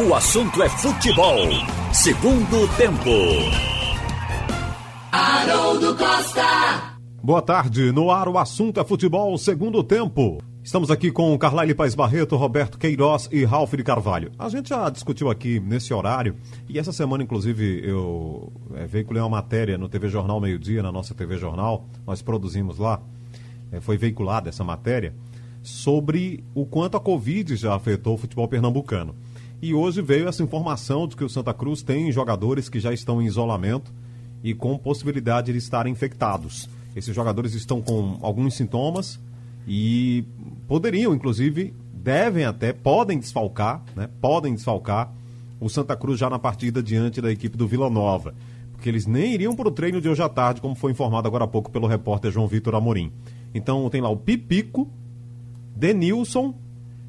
[0.00, 1.36] O assunto é futebol.
[1.92, 3.10] Segundo tempo.
[5.10, 6.96] Haroldo Costa.
[7.20, 7.90] Boa tarde.
[7.90, 9.36] No ar, o assunto é futebol.
[9.36, 10.38] Segundo tempo.
[10.62, 14.30] Estamos aqui com Carlyle Paz Barreto, Roberto Queiroz e Ralf de Carvalho.
[14.38, 16.36] A gente já discutiu aqui nesse horário,
[16.68, 20.92] e essa semana, inclusive, eu é, veiculei uma matéria no TV Jornal Meio Dia, na
[20.92, 23.00] nossa TV Jornal, nós produzimos lá,
[23.72, 25.12] é, foi veiculada essa matéria,
[25.60, 29.14] sobre o quanto a Covid já afetou o futebol pernambucano.
[29.60, 33.20] E hoje veio essa informação de que o Santa Cruz tem jogadores que já estão
[33.20, 33.92] em isolamento
[34.42, 36.68] e com possibilidade de estarem infectados.
[36.94, 39.18] Esses jogadores estão com alguns sintomas
[39.66, 40.24] e
[40.68, 44.08] poderiam, inclusive, devem até, podem desfalcar, né?
[44.20, 45.12] Podem desfalcar
[45.60, 48.34] o Santa Cruz já na partida diante da equipe do Vila Nova.
[48.72, 51.44] Porque eles nem iriam para o treino de hoje à tarde, como foi informado agora
[51.44, 53.12] há pouco pelo repórter João Vitor Amorim.
[53.52, 54.88] Então tem lá o Pipico,
[55.74, 56.54] Denilson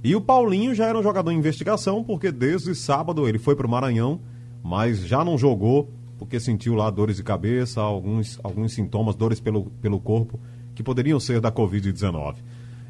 [0.04, 3.68] e o Paulinho já era um jogador em investigação, porque desde sábado ele foi para
[3.68, 4.20] o Maranhão,
[4.64, 9.66] mas já não jogou, porque sentiu lá dores de cabeça, alguns, alguns sintomas, dores pelo,
[9.82, 10.40] pelo corpo,
[10.74, 12.36] que poderiam ser da Covid-19.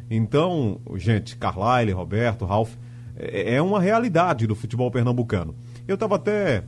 [0.10, 2.74] Então, gente, Carlyle, Roberto, Ralph,
[3.16, 5.56] é, é uma realidade do futebol pernambucano.
[5.88, 6.64] Eu estava até.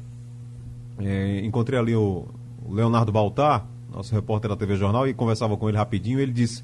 [0.99, 2.27] É, encontrei ali o
[2.67, 6.19] Leonardo Baltar, nosso repórter da TV Jornal, e conversava com ele rapidinho.
[6.19, 6.63] Ele disse: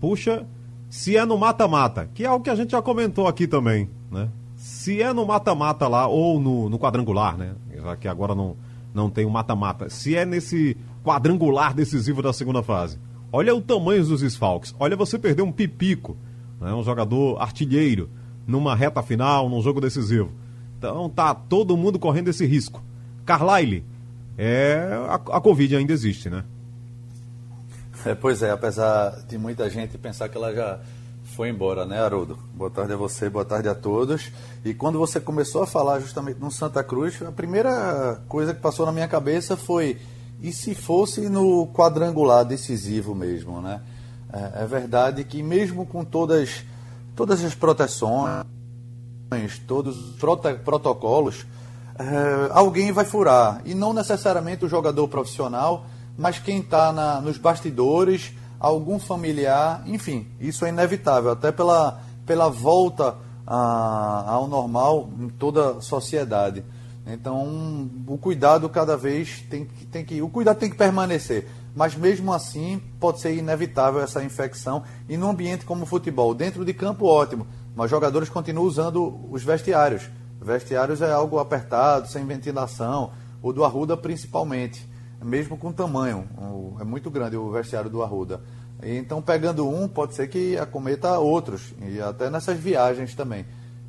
[0.00, 0.46] Puxa,
[0.88, 4.28] se é no mata-mata, que é algo que a gente já comentou aqui também, né?
[4.56, 7.54] Se é no mata-mata lá, ou no, no, quadrangular, né?
[7.74, 8.56] Já que agora não,
[8.94, 9.90] não tem o mata-mata.
[9.90, 12.98] Se é nesse quadrangular decisivo da segunda fase.
[13.32, 14.74] Olha o tamanho dos desfalques.
[14.78, 16.16] Olha você perder um pipico,
[16.60, 16.72] né?
[16.72, 18.08] um jogador artilheiro,
[18.46, 20.30] numa reta final, num jogo decisivo.
[20.78, 22.82] Então tá todo mundo correndo esse risco.
[23.24, 23.84] Carlyle,
[24.38, 26.44] é, a, a Covid ainda existe, né?
[28.04, 30.78] É, pois é, apesar de muita gente pensar que ela já
[31.34, 32.38] foi embora, né, Haroldo?
[32.54, 34.30] Boa tarde a você, boa tarde a todos.
[34.64, 38.86] E quando você começou a falar justamente no Santa Cruz, a primeira coisa que passou
[38.86, 39.98] na minha cabeça foi:
[40.40, 43.80] e se fosse no quadrangular decisivo mesmo, né?
[44.32, 46.64] É, é verdade que mesmo com todas,
[47.14, 48.44] todas as proteções,
[49.66, 50.16] todos os
[50.64, 51.46] protocolos,
[51.98, 53.62] é, alguém vai furar.
[53.64, 60.64] E não necessariamente o jogador profissional mas quem está nos bastidores, algum familiar, enfim, isso
[60.64, 63.16] é inevitável, até pela, pela volta
[63.46, 66.64] a, ao normal em toda a sociedade.
[67.06, 70.20] Então, o cuidado cada vez tem que, tem que.
[70.20, 71.46] O cuidado tem que permanecer.
[71.72, 74.82] Mas mesmo assim, pode ser inevitável essa infecção.
[75.08, 77.46] E num ambiente como o futebol, dentro de campo, ótimo.
[77.76, 80.08] Mas jogadores continuam usando os vestiários.
[80.40, 83.12] Vestiários é algo apertado, sem ventilação.
[83.40, 84.84] O do Arruda, principalmente
[85.24, 86.26] mesmo com tamanho.
[86.80, 88.40] É muito grande o vestiário do Arruda.
[88.82, 93.46] Então, pegando um, pode ser que acometa outros, e até nessas viagens também.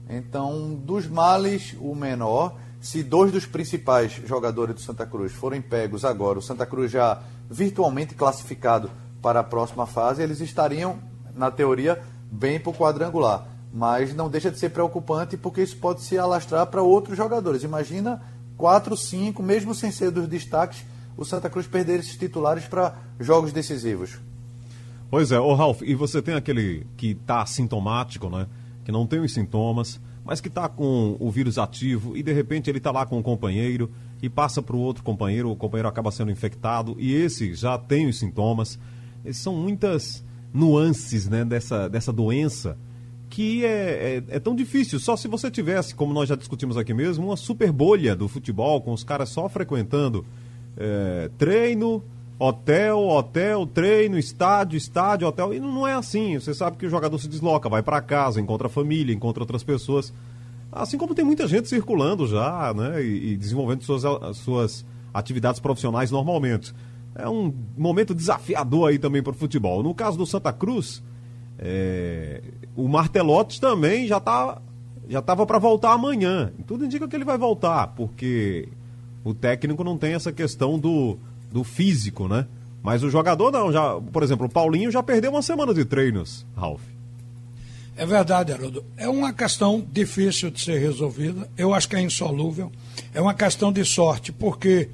[0.09, 2.55] Então, dos males, o menor.
[2.79, 7.21] Se dois dos principais jogadores do Santa Cruz forem pegos agora, o Santa Cruz já
[7.49, 8.89] virtualmente classificado
[9.21, 10.99] para a próxima fase, eles estariam,
[11.35, 12.01] na teoria,
[12.31, 13.47] bem para o quadrangular.
[13.73, 17.63] Mas não deixa de ser preocupante porque isso pode se alastrar para outros jogadores.
[17.63, 18.21] Imagina
[18.55, 20.85] quatro, cinco, mesmo sem ser dos destaques,
[21.17, 24.19] o Santa Cruz perder esses titulares para jogos decisivos.
[25.09, 28.45] Pois é, ô Ralf, e você tem aquele que está sintomático, né?
[28.85, 32.69] Que não tem os sintomas, mas que está com o vírus ativo e de repente
[32.69, 33.89] ele está lá com o companheiro
[34.21, 38.07] e passa para o outro companheiro, o companheiro acaba sendo infectado e esse já tem
[38.07, 38.77] os sintomas.
[39.31, 40.23] São muitas
[40.53, 42.77] nuances né, dessa, dessa doença
[43.29, 44.99] que é, é, é, tão difícil.
[44.99, 48.81] Só se você tivesse, como nós já discutimos aqui mesmo, uma super bolha do futebol,
[48.81, 50.25] com os caras só frequentando
[50.77, 52.03] é, treino,
[52.39, 55.53] hotel, hotel, treino, estádio, estádio, hotel.
[55.53, 56.39] E não é assim.
[56.39, 59.63] Você sabe que o jogador se desloca, vai para casa, encontra a família, encontra outras
[59.63, 60.13] pessoas.
[60.71, 63.01] Assim como tem muita gente circulando já, né?
[63.03, 66.73] E, e desenvolvendo suas, suas atividades profissionais normalmente.
[67.15, 69.81] É um momento desafiador aí também para o futebol.
[69.81, 71.01] No caso do Santa Cruz,
[71.57, 72.43] é,
[72.75, 74.61] o Martelotti também já tá
[75.09, 76.51] já estava para voltar amanhã.
[76.65, 78.67] Tudo indica que ele vai voltar, porque
[79.27, 81.17] o técnico não tem essa questão do,
[81.51, 82.47] do físico, né?
[82.81, 86.45] Mas o jogador não, já, por exemplo, o Paulinho já perdeu uma semana de treinos,
[86.55, 86.81] Ralf.
[87.97, 88.85] É verdade, Haroldo.
[88.95, 91.49] É uma questão difícil de ser resolvida.
[91.57, 92.71] Eu acho que é insolúvel.
[93.13, 94.89] É uma questão de sorte, porque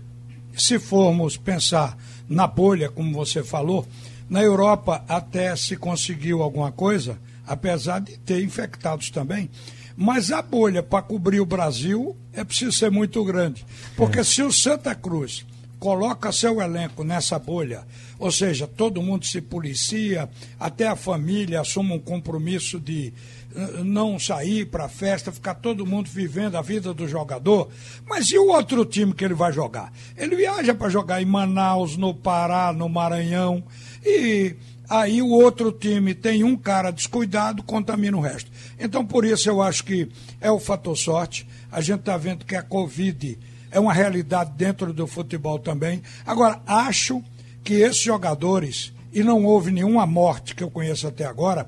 [0.55, 1.95] se formos pensar
[2.27, 3.85] na bolha, como você falou,
[4.27, 9.47] na Europa até se conseguiu alguma coisa, apesar de ter infectados também.
[9.95, 13.65] Mas a bolha para cobrir o Brasil é preciso ser muito grande.
[13.95, 14.23] Porque é.
[14.23, 15.45] se o Santa Cruz
[15.83, 17.85] coloca seu elenco nessa bolha,
[18.17, 23.13] ou seja, todo mundo se policia, até a família assume um compromisso de
[23.53, 27.69] eh, não sair para a festa, ficar todo mundo vivendo a vida do jogador.
[28.07, 29.91] Mas e o outro time que ele vai jogar?
[30.15, 33.61] Ele viaja para jogar em Manaus, no Pará, no Maranhão,
[34.01, 34.55] e
[34.99, 38.51] aí o outro time tem um cara descuidado, contamina o resto.
[38.79, 40.07] Então, por isso, eu acho que
[40.39, 41.47] é o fator sorte.
[41.71, 43.39] A gente está vendo que a Covid
[43.71, 46.03] é uma realidade dentro do futebol também.
[46.25, 47.23] Agora, acho
[47.63, 51.67] que esses jogadores, e não houve nenhuma morte que eu conheço até agora,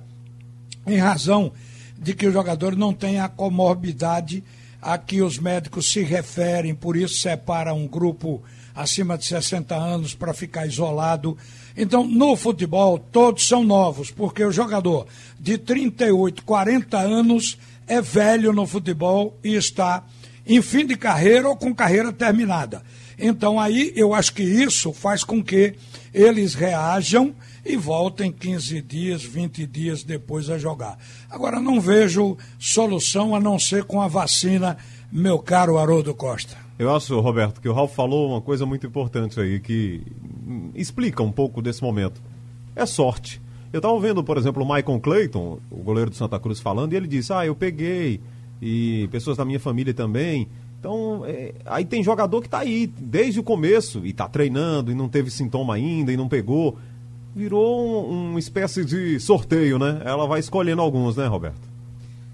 [0.86, 1.52] em razão
[1.98, 4.44] de que o jogador não tem a comorbidade
[4.80, 8.44] a que os médicos se referem, por isso separa um grupo
[8.76, 11.38] acima de 60 anos para ficar isolado.
[11.78, 15.08] Então, no futebol, todos são novos, porque o jogador
[15.40, 17.58] de 38, 40 anos
[17.88, 20.04] é velho no futebol e está
[20.46, 22.84] em fim de carreira ou com carreira terminada.
[23.18, 25.76] Então, aí eu acho que isso faz com que
[26.14, 27.34] eles reajam
[27.66, 30.98] e voltem 15 dias, 20 dias depois a jogar.
[31.30, 34.78] Agora, não vejo solução a não ser com a vacina,
[35.12, 36.65] meu caro Haroldo Costa.
[36.78, 40.02] Eu acho, Roberto, que o Ralf falou uma coisa muito importante aí, que
[40.74, 42.22] explica um pouco desse momento.
[42.76, 43.42] É sorte.
[43.72, 46.96] Eu estava vendo, por exemplo, o Michael Clayton, o goleiro do Santa Cruz, falando, e
[46.96, 48.20] ele disse: Ah, eu peguei,
[48.62, 50.48] e pessoas da minha família também.
[50.80, 54.96] Então, é, aí tem jogador que está aí desde o começo e está treinando e
[54.96, 56.78] não teve sintoma ainda e não pegou.
[57.36, 60.02] Virou um, uma espécie de sorteio, né?
[60.06, 61.68] Ela vai escolhendo alguns, né, Roberto?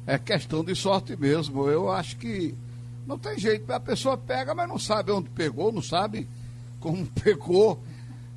[0.05, 1.67] É questão de sorte mesmo.
[1.69, 2.53] Eu acho que
[3.05, 3.71] não tem jeito.
[3.71, 6.27] A pessoa pega, mas não sabe onde pegou, não sabe
[6.79, 7.81] como pegou,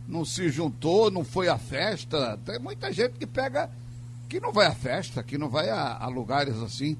[0.06, 2.38] não se juntou, não foi à festa.
[2.44, 3.70] Tem muita gente que pega
[4.28, 6.96] que não vai à festa, que não vai a, a lugares assim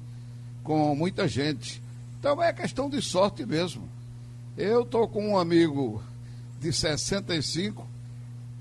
[0.63, 1.81] com muita gente.
[2.19, 3.87] Então é questão de sorte mesmo.
[4.57, 6.01] Eu estou com um amigo
[6.59, 7.85] de 65,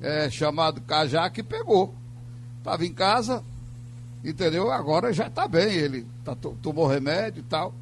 [0.00, 1.94] é, chamado Cajá, que pegou.
[2.58, 3.42] Estava em casa,
[4.22, 4.70] entendeu?
[4.70, 7.72] Agora já está bem, ele tá, tomou remédio e tal.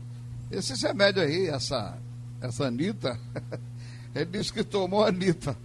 [0.53, 1.97] Esses remédios aí, essa,
[2.41, 3.19] essa Anitta,
[4.15, 5.57] ele disse que tomou a Anitta.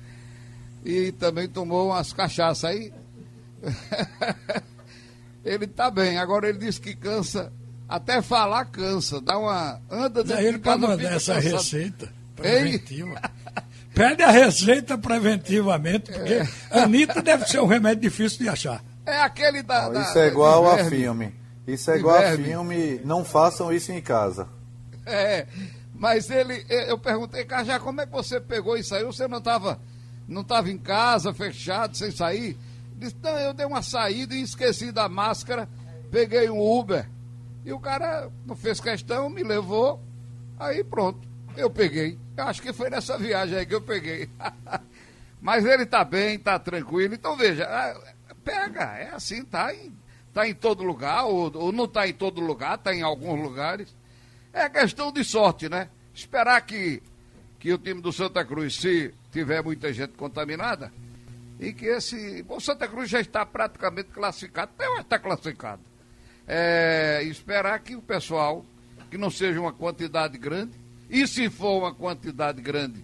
[0.85, 2.93] E também tomou umas cachaças aí.
[5.43, 7.51] ele está bem, agora ele disse que cansa
[7.87, 9.79] até falar cansa, dá uma.
[9.89, 11.53] Anda dentro ele para mandar essa cansado.
[11.53, 13.21] receita preventiva.
[13.93, 16.47] Pede a receita preventivamente, porque é.
[16.71, 18.83] Anitta deve ser um remédio difícil de achar.
[19.05, 19.89] É aquele da.
[19.89, 21.33] da isso é igual a filme.
[21.65, 23.01] Isso é igual a filme.
[23.03, 24.47] Não façam isso em casa.
[25.07, 25.47] É.
[25.93, 29.11] Mas ele, eu perguntei, Cajá, como é que você pegou e saiu?
[29.11, 29.79] Você não estava
[30.27, 32.57] não tava em casa, fechado, sem sair?
[32.97, 35.69] Disse, não, eu dei uma saída e esqueci da máscara,
[36.11, 37.07] peguei um Uber.
[37.63, 40.01] E o cara não fez questão, me levou,
[40.59, 42.17] aí pronto, eu peguei.
[42.35, 44.29] Acho que foi nessa viagem aí que eu peguei.
[45.41, 47.13] Mas ele está bem, está tranquilo.
[47.13, 47.65] Então veja,
[48.43, 49.95] pega, é assim, tá em,
[50.33, 53.95] tá em todo lugar, ou, ou não está em todo lugar, está em alguns lugares.
[54.57, 55.89] É questão de sorte, né?
[56.13, 57.01] Esperar que,
[57.59, 60.91] que o time do Santa Cruz, se tiver muita gente contaminada,
[61.59, 62.45] e que esse.
[62.47, 65.81] O Santa Cruz já está praticamente classificado, até está classificado
[66.47, 68.65] é, esperar que o pessoal,
[69.11, 70.71] que não seja uma quantidade grande,
[71.09, 73.03] e se for uma quantidade grande,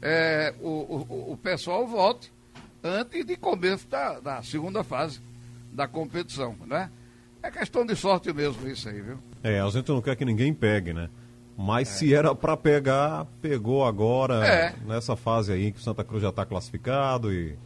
[0.00, 2.32] é, o, o, o, pessoal volte
[2.82, 5.20] antes de começo da, da segunda fase
[5.72, 6.90] da competição, né?
[7.46, 9.18] É questão de sorte mesmo isso aí, viu?
[9.40, 11.08] É, a gente não quer que ninguém pegue, né?
[11.56, 11.92] Mas é.
[11.92, 14.74] se era para pegar, pegou agora, é.
[14.84, 17.56] nessa fase aí que o Santa Cruz já está classificado e...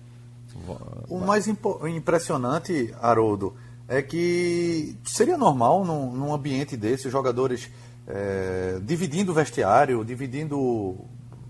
[1.08, 3.54] O mais impressionante, Haroldo,
[3.88, 7.70] é que seria normal num, num ambiente desse, os jogadores
[8.06, 10.98] é, dividindo vestiário, dividindo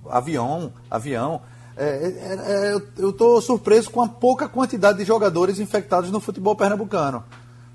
[0.09, 1.40] avião, avião.
[1.76, 6.54] É, é, é eu estou surpreso com a pouca quantidade de jogadores infectados no futebol
[6.54, 7.25] pernambucano.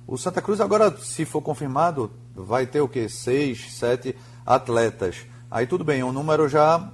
[0.08, 3.10] O Santa Cruz agora, se for confirmado, vai ter o quê?
[3.10, 5.26] Seis, sete atletas.
[5.50, 6.92] Aí tudo bem, um número já,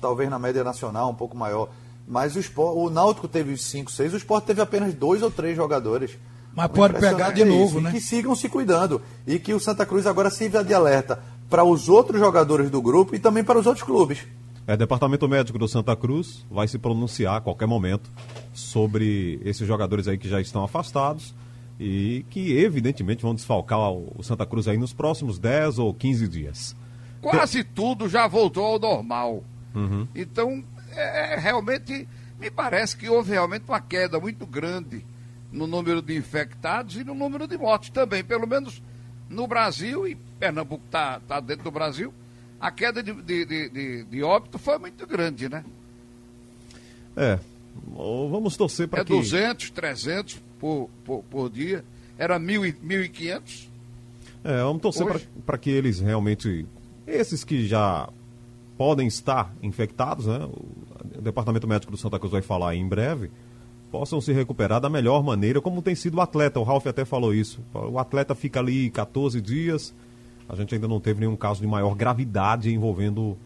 [0.00, 1.70] talvez na média nacional, um pouco maior.
[2.06, 5.56] Mas o, Sport, o Náutico teve cinco, seis, o Sport teve apenas dois ou três
[5.56, 6.16] jogadores.
[6.54, 7.90] Mas pode pegar de é novo, isso, né?
[7.90, 9.02] que sigam se cuidando.
[9.26, 13.14] E que o Santa Cruz agora sirva de alerta para os outros jogadores do grupo
[13.14, 14.20] e também para os outros clubes.
[14.66, 18.10] É, o Departamento Médico do Santa Cruz vai se pronunciar a qualquer momento
[18.54, 21.34] sobre esses jogadores aí que já estão afastados
[21.78, 26.76] e que evidentemente vão desfalcar o Santa Cruz aí nos próximos 10 ou 15 dias.
[27.20, 29.44] Quase tudo já voltou ao normal.
[29.74, 30.06] Uhum.
[30.14, 35.04] Então, é, é, realmente, me parece que houve realmente uma queda muito grande
[35.52, 38.24] no número de infectados e no número de mortes também.
[38.24, 38.82] Pelo menos
[39.28, 42.12] no Brasil, e Pernambuco está tá dentro do Brasil,
[42.60, 45.64] a queda de, de, de, de, óbito foi muito grande, né?
[47.16, 47.38] É.
[47.86, 49.12] Vamos torcer para é que.
[49.12, 51.84] É 200, 300 por, por, por dia.
[52.18, 53.68] Era 1.500.
[54.44, 56.66] É, vamos torcer para que eles realmente.
[57.06, 58.08] Esses que já
[58.76, 60.38] podem estar infectados, né?
[60.44, 63.30] O Departamento Médico do Santa Cruz vai falar em breve,
[63.90, 66.60] possam se recuperar da melhor maneira, como tem sido o atleta.
[66.60, 67.60] O Ralf até falou isso.
[67.72, 69.94] O atleta fica ali 14 dias.
[70.48, 73.36] A gente ainda não teve nenhum caso de maior gravidade envolvendo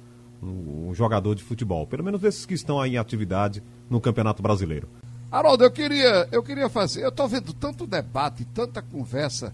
[0.42, 1.86] um jogador de futebol.
[1.86, 4.88] Pelo menos esses que estão aí em atividade no Campeonato Brasileiro.
[5.30, 7.04] Haroldo, eu queria, eu queria fazer.
[7.04, 9.52] Eu estou vendo tanto debate, tanta conversa.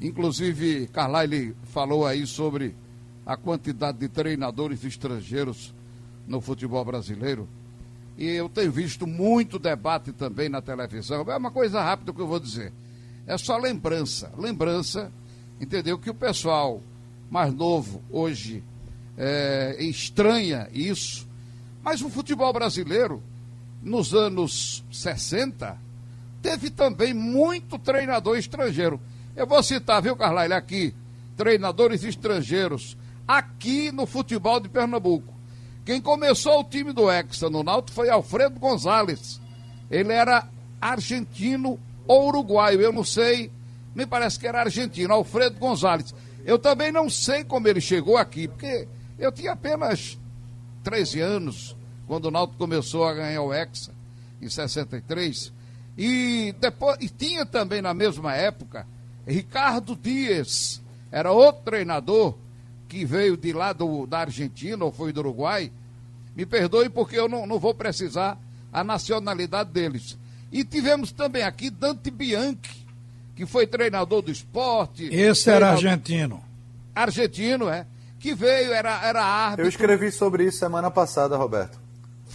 [0.00, 2.74] Inclusive, Carlyle falou aí sobre
[3.24, 5.72] a quantidade de treinadores estrangeiros
[6.26, 7.48] no futebol brasileiro.
[8.18, 11.24] E eu tenho visto muito debate também na televisão.
[11.28, 12.72] É uma coisa rápida que eu vou dizer.
[13.26, 14.30] É só lembrança.
[14.36, 15.10] Lembrança,
[15.60, 15.98] entendeu?
[15.98, 16.82] Que o pessoal
[17.30, 18.62] mais novo hoje
[19.16, 21.26] é, estranha isso.
[21.82, 23.22] Mas o futebol brasileiro,
[23.86, 25.78] nos anos 60,
[26.42, 29.00] teve também muito treinador estrangeiro.
[29.36, 30.92] Eu vou citar, viu, Carlyle, aqui,
[31.36, 32.96] treinadores estrangeiros,
[33.28, 35.32] aqui no futebol de Pernambuco.
[35.84, 39.40] Quem começou o time do Hexa no Náutico foi Alfredo Gonzalez.
[39.88, 40.48] Ele era
[40.80, 41.78] argentino
[42.08, 43.52] ou uruguaio, eu não sei,
[43.94, 46.12] me parece que era argentino, Alfredo Gonzalez.
[46.44, 50.18] Eu também não sei como ele chegou aqui, porque eu tinha apenas
[50.82, 51.76] 13 anos
[52.06, 53.92] quando o Náutico começou a ganhar o Hexa,
[54.40, 55.52] em 63.
[55.98, 58.86] E, depois, e tinha também na mesma época
[59.26, 62.34] Ricardo Dias, era outro treinador
[62.88, 65.72] que veio de lá do, da Argentina ou foi do Uruguai.
[66.36, 68.38] Me perdoe porque eu não, não vou precisar
[68.72, 70.16] a nacionalidade deles.
[70.52, 72.86] E tivemos também aqui Dante Bianchi,
[73.34, 75.08] que foi treinador do esporte.
[75.12, 76.42] Esse era argentino.
[76.94, 77.86] Argentino, é
[78.18, 79.64] que veio, era, era árbitro.
[79.64, 81.78] Eu escrevi sobre isso semana passada, Roberto.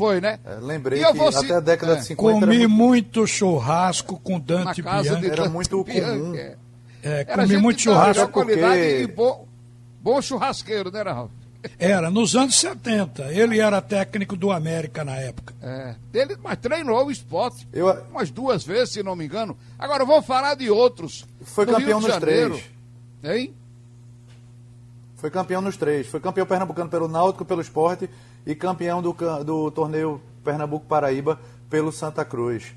[0.02, 0.40] Foi, né?
[0.44, 1.96] É, lembrei que até a década é.
[1.98, 2.70] de 50 Comi muito...
[2.70, 3.28] muito...
[3.28, 5.10] churrasco com Dante Bianchi.
[5.10, 6.36] Era Dante muito Bianchi, comum.
[6.36, 6.56] É.
[7.04, 8.28] É, comi muito churrasco.
[8.32, 8.54] Porque...
[8.60, 9.48] e bom,
[10.02, 11.30] bom churrasqueiro, né, Ralf?
[11.78, 13.32] Era, nos anos 70.
[13.32, 15.54] Ele era técnico do América na época.
[15.62, 17.88] É, ele, mas treinou o esporte eu...
[18.10, 19.56] umas duas vezes, se não me engano.
[19.78, 21.28] Agora, eu vou falar de outros.
[21.44, 22.64] Foi campeão nos três.
[23.24, 23.54] Hein?
[25.18, 26.08] Foi campeão nos três.
[26.08, 28.10] Foi campeão pernambucano pelo Náutico, pelo Esporte
[28.46, 32.74] e campeão do, do torneio Pernambuco-Paraíba pelo Santa Cruz.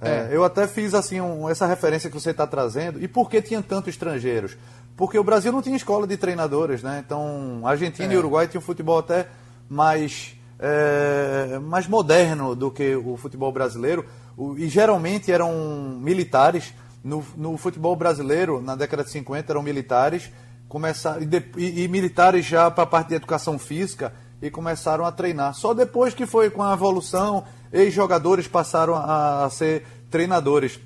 [0.00, 0.08] É.
[0.08, 3.02] É, eu até fiz assim um, essa referência que você está trazendo.
[3.02, 4.56] E por que tinha tantos estrangeiros?
[4.96, 7.02] Porque o Brasil não tinha escola de treinadores, né?
[7.04, 8.14] Então, Argentina é.
[8.14, 9.26] e Uruguai tinham um futebol até
[9.68, 14.04] mais, é, mais moderno do que o futebol brasileiro.
[14.36, 15.52] O, e geralmente eram
[16.00, 16.72] militares.
[17.02, 20.28] No, no futebol brasileiro, na década de 50, eram militares
[20.68, 25.12] começar, e, e, e militares já para a parte de educação física e começaram a
[25.12, 25.54] treinar.
[25.54, 30.78] Só depois que foi com a evolução, ex-jogadores passaram a, ser treinadores.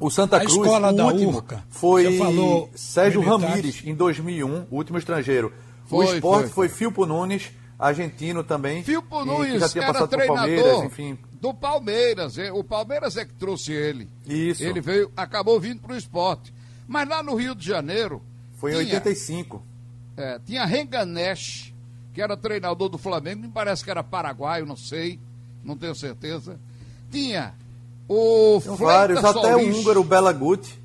[0.00, 2.04] O Santa a Cruz, o último, Urca, foi
[2.74, 5.52] Sérgio Ramírez, em 2001, o último estrangeiro.
[5.86, 6.68] Foi, o esporte foi, foi.
[6.68, 8.82] foi Filpo Nunes, argentino também.
[8.84, 11.18] Filpo Nunes, já tinha era passado treinador Palmeiras, enfim.
[11.40, 12.36] do Palmeiras.
[12.54, 14.08] O Palmeiras é que trouxe ele.
[14.26, 14.62] Isso.
[14.62, 16.52] Ele veio, acabou vindo para o esporte.
[16.86, 18.22] Mas lá no Rio de Janeiro,
[18.56, 19.62] foi em tinha, 85.
[20.16, 21.72] É, tinha Renganesh,
[22.18, 25.20] que era treinador do Flamengo, me parece que era paraguaio, não sei,
[25.62, 26.58] não tenho certeza.
[27.12, 27.54] Tinha
[28.08, 30.76] o Tem vários, até o húngaro Bela Guti.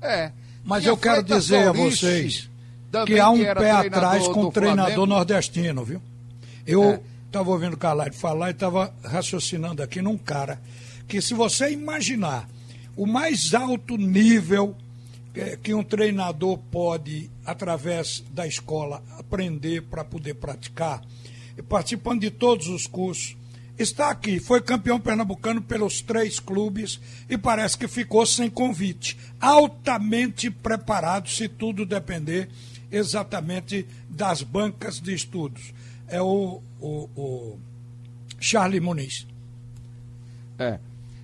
[0.00, 0.30] É.
[0.62, 2.48] Mas eu quero dizer a vocês
[3.04, 5.06] que há um que pé atrás com o treinador Flamengo.
[5.12, 6.00] nordestino, viu?
[6.64, 7.52] Eu estava é.
[7.52, 10.60] ouvindo o Calari falar e estava raciocinando aqui num cara
[11.08, 12.48] que se você imaginar
[12.96, 14.76] o mais alto nível
[15.62, 21.02] que um treinador pode, através da escola, aprender para poder praticar,
[21.68, 23.36] participando de todos os cursos.
[23.78, 29.16] Está aqui, foi campeão pernambucano pelos três clubes e parece que ficou sem convite.
[29.40, 32.50] Altamente preparado, se tudo depender
[32.90, 35.72] exatamente das bancas de estudos.
[36.08, 37.58] É o, o, o
[38.38, 39.26] Charlie Muniz.
[40.58, 40.78] É.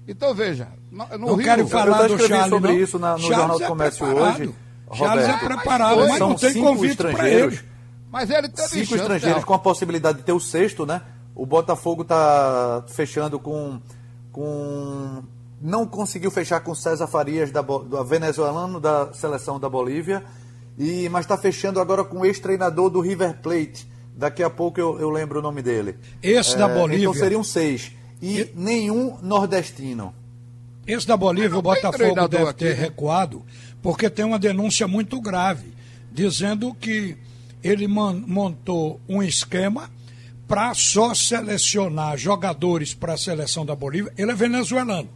[0.08, 2.78] Então veja, no, no não Rio, quero falar eu do Charles, sobre não.
[2.78, 4.40] isso na, no Charles Jornal do é Comércio preparado.
[4.40, 4.54] hoje.
[4.94, 7.60] Charles Roberto, é preparado, mas, mas não tem convite para ele.
[8.10, 11.02] Mas ele teve Cinco chance, estrangeiros com a possibilidade de ter o sexto, né?
[11.34, 13.78] O Botafogo está fechando com,
[14.32, 15.22] com.
[15.60, 20.24] Não conseguiu fechar com César Farias, da, do venezuelano da seleção da Bolívia.
[20.78, 23.86] E, mas está fechando agora com o ex-treinador do River Plate.
[24.14, 25.98] Daqui a pouco eu, eu lembro o nome dele.
[26.22, 27.04] Esse é, da Bolívia.
[27.04, 27.92] Então seriam seis.
[28.22, 28.52] E, e...
[28.54, 30.14] nenhum nordestino.
[30.86, 32.72] Esse da Bolívia, o Botafogo deve ter aqui, né?
[32.72, 33.44] recuado,
[33.82, 35.72] porque tem uma denúncia muito grave,
[36.12, 37.16] dizendo que
[37.62, 39.90] ele montou um esquema
[40.46, 44.12] para só selecionar jogadores para a seleção da Bolívia.
[44.16, 45.08] Ele é venezuelano,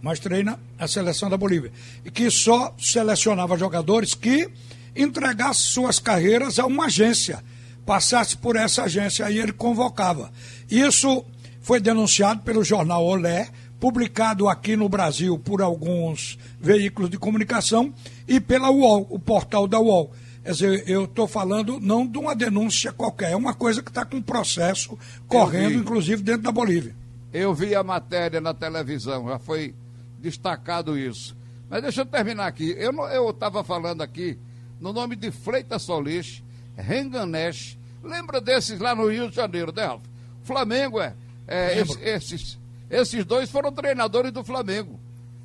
[0.00, 1.72] mas treina a seleção da Bolívia.
[2.04, 4.48] E que só selecionava jogadores que
[4.94, 7.42] entregassem suas carreiras a uma agência,
[7.84, 10.32] passasse por essa agência, aí ele convocava.
[10.70, 11.24] Isso
[11.60, 17.92] foi denunciado pelo jornal Olé, publicado aqui no Brasil por alguns veículos de comunicação
[18.26, 20.12] e pela UOL, o portal da UOL.
[20.42, 24.04] Quer dizer, eu estou falando não de uma denúncia qualquer, é uma coisa que está
[24.04, 26.94] com processo correndo, inclusive dentro da Bolívia.
[27.32, 29.74] Eu vi a matéria na televisão, já foi
[30.20, 31.36] destacado isso.
[31.68, 32.74] Mas deixa eu terminar aqui.
[32.78, 34.38] Eu estava falando aqui
[34.80, 36.42] no nome de Freitas Solis,
[36.76, 37.76] Renganesh.
[38.02, 39.98] Lembra desses lá no Rio de Janeiro, né?
[40.44, 41.14] Flamengo é.
[41.48, 42.58] é esse, esses,
[42.90, 44.98] esses dois foram treinadores do Flamengo.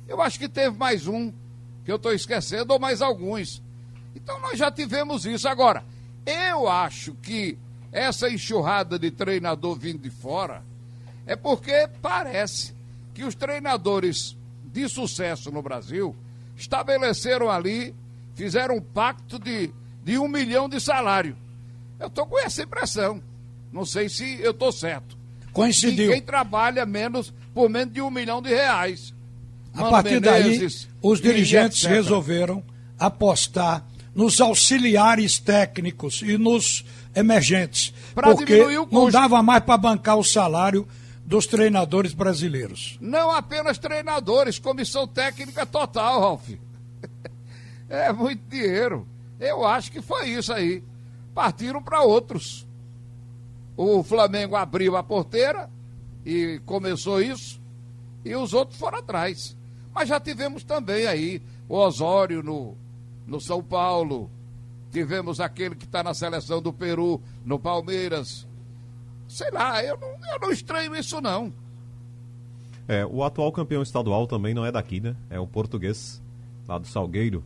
[0.06, 1.32] Eu acho que teve mais um,
[1.84, 3.62] que eu estou esquecendo, ou mais alguns.
[4.14, 5.48] Então nós já tivemos isso.
[5.48, 5.84] Agora,
[6.24, 7.58] eu acho que
[7.90, 10.62] essa enxurrada de treinador vindo de fora
[11.26, 12.74] é porque parece
[13.14, 16.16] que os treinadores de sucesso no Brasil
[16.56, 17.94] estabeleceram ali,
[18.34, 19.72] fizeram um pacto de,
[20.04, 21.36] de um milhão de salário.
[21.98, 23.22] Eu estou com essa impressão.
[23.72, 25.16] Não sei se eu estou certo.
[25.52, 26.06] Coincidiu.
[26.06, 29.14] Ninguém trabalha menos por menos de um milhão de reais.
[29.74, 32.62] A partir Menezes, daí, os dirigentes resolveram
[32.98, 37.92] apostar nos auxiliares técnicos e nos emergentes.
[38.14, 40.86] Pra porque não dava mais para bancar o salário
[41.24, 42.98] dos treinadores brasileiros.
[43.00, 46.50] Não apenas treinadores, comissão técnica total, Ralf.
[47.88, 49.06] é muito dinheiro.
[49.40, 50.82] Eu acho que foi isso aí.
[51.34, 52.66] Partiram para outros.
[53.76, 55.70] O Flamengo abriu a porteira
[56.24, 57.60] e começou isso,
[58.24, 59.56] e os outros foram atrás.
[59.94, 62.76] Mas já tivemos também aí o Osório no,
[63.26, 64.30] no São Paulo.
[64.90, 68.46] Tivemos aquele que está na seleção do Peru, no Palmeiras.
[69.26, 71.52] Sei lá, eu não, eu não estranho isso, não.
[72.86, 75.16] É, o atual campeão estadual também não é daqui, né?
[75.30, 76.22] É o português,
[76.68, 77.42] lá do Salgueiro.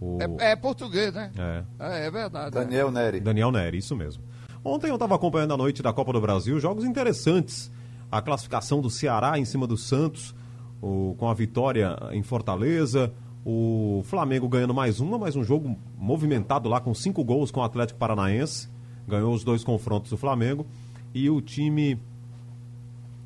[0.00, 0.18] O...
[0.20, 1.30] É, é, português, né?
[1.36, 1.64] É.
[1.78, 2.50] É, é verdade.
[2.50, 2.90] Daniel é.
[2.90, 3.20] Neri.
[3.20, 4.22] Daniel Neri, isso mesmo.
[4.64, 7.70] Ontem eu estava acompanhando a noite da Copa do Brasil, jogos interessantes.
[8.10, 10.34] A classificação do Ceará em cima do Santos,
[10.82, 13.12] o, com a vitória em Fortaleza,
[13.44, 17.62] o Flamengo ganhando mais uma, mais um jogo movimentado lá com cinco gols com o
[17.62, 18.68] Atlético Paranaense.
[19.08, 20.66] Ganhou os dois confrontos do Flamengo.
[21.14, 21.98] E o time.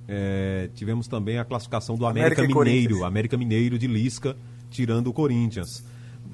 [0.06, 3.04] É, tivemos também a classificação do América, América Mineiro.
[3.04, 4.36] América Mineiro de Lisca,
[4.70, 5.84] tirando o Corinthians.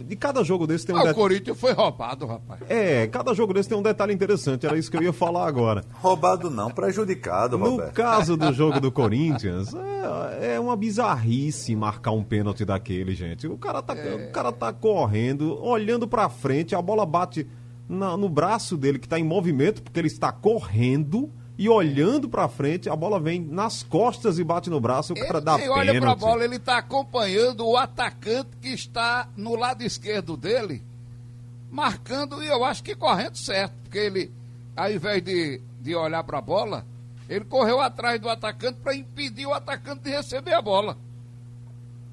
[0.05, 1.19] De cada jogo desse tem um ah, detalhe.
[1.19, 2.61] O Corinthians foi roubado, rapaz.
[2.69, 4.67] É, cada jogo desse tem um detalhe interessante.
[4.67, 5.85] Era isso que eu ia falar agora.
[5.95, 7.93] Roubado não, prejudicado, No Roberto.
[7.93, 13.47] caso do jogo do Corinthians, é, é, uma bizarrice marcar um pênalti daquele, gente.
[13.47, 14.29] O cara tá, é...
[14.29, 17.47] o cara tá correndo, olhando pra frente, a bola bate
[17.89, 22.49] na, no braço dele que tá em movimento, porque ele está correndo e olhando para
[22.49, 25.68] frente, a bola vem nas costas e bate no braço, o cara ele, dá ele
[25.68, 30.83] olha para a bola, ele está acompanhando o atacante que está no lado esquerdo dele,
[31.70, 34.33] marcando e eu acho que correndo certo, porque ele,
[34.75, 36.87] ao invés de, de olhar para a bola,
[37.29, 40.96] ele correu atrás do atacante para impedir o atacante de receber a bola.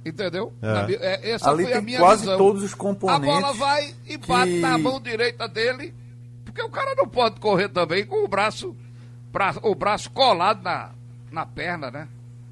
[0.06, 0.52] Entendeu?
[0.62, 0.94] É.
[0.94, 2.38] é essa Ali foi a minha quase visão.
[2.38, 3.30] todos os componentes.
[3.30, 4.60] A bola vai e bate que...
[4.60, 5.96] na mão direita dele,
[6.44, 8.76] porque o cara não pode correr também com o braço
[9.32, 10.92] pra, o braço colado na,
[11.32, 12.08] na perna, né?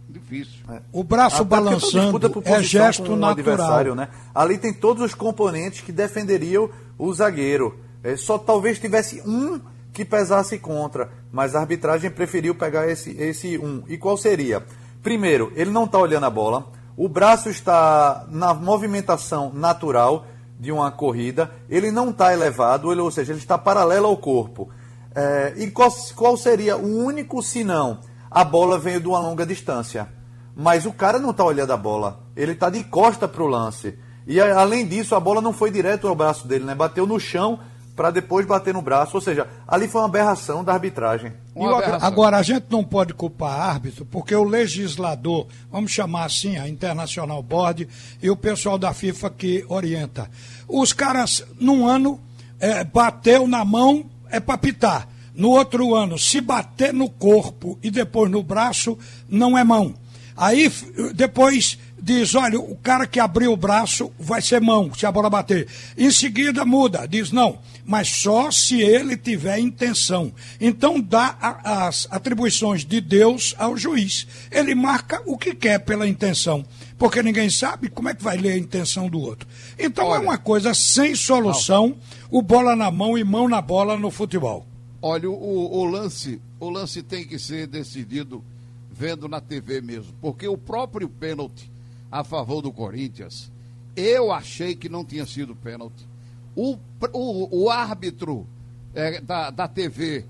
[0.07, 0.59] Difícil.
[0.69, 0.81] É.
[0.91, 3.95] O braço Até balançando é gesto natural.
[3.95, 4.07] Né?
[4.33, 7.79] Ali tem todos os componentes que defenderiam o zagueiro.
[8.03, 9.59] É, só talvez tivesse um
[9.91, 13.81] que pesasse contra, mas a arbitragem preferiu pegar esse, esse um.
[13.87, 14.63] E qual seria?
[15.01, 20.25] Primeiro, ele não está olhando a bola, o braço está na movimentação natural
[20.59, 24.69] de uma corrida, ele não está elevado, ele, ou seja, ele está paralelo ao corpo.
[25.15, 27.99] É, e qual, qual seria o único sinão?
[28.29, 30.09] A bola veio de uma longa distância.
[30.55, 32.19] Mas o cara não está olhando a bola.
[32.35, 33.97] Ele está de costa para o lance.
[34.27, 36.75] E além disso, a bola não foi direto ao braço dele, né?
[36.75, 37.59] Bateu no chão
[37.95, 39.15] para depois bater no braço.
[39.15, 41.33] Ou seja, ali foi uma aberração da arbitragem.
[41.55, 42.07] Aberração.
[42.07, 47.41] Agora, a gente não pode culpar árbitro, porque o legislador, vamos chamar assim, a International
[47.41, 47.87] Board
[48.21, 50.29] e o pessoal da FIFA que orienta.
[50.67, 52.19] Os caras, num ano,
[52.59, 55.09] é, bateu na mão é para pitar.
[55.33, 58.97] No outro ano, se bater no corpo e depois no braço,
[59.29, 59.93] não é mão.
[60.37, 60.71] Aí
[61.13, 65.29] depois diz: olha, o cara que abriu o braço vai ser mão, se a bola
[65.29, 65.67] bater.
[65.97, 70.31] Em seguida muda, diz: não, mas só se ele tiver intenção.
[70.59, 74.27] Então dá a, as atribuições de Deus ao juiz.
[74.51, 76.65] Ele marca o que quer pela intenção.
[76.97, 79.47] Porque ninguém sabe como é que vai ler a intenção do outro.
[79.77, 81.95] Então é olha, é uma coisa sem solução
[82.29, 84.65] o bola na mão e mão na bola no futebol.
[85.01, 88.43] Olha, o, o, lance, o lance tem que ser decidido
[88.89, 91.69] vendo na TV mesmo, porque o próprio pênalti
[92.11, 93.51] a favor do Corinthians,
[93.95, 96.07] eu achei que não tinha sido pênalti.
[96.55, 96.77] O,
[97.11, 98.47] o, o árbitro
[98.93, 100.23] é, da, da TV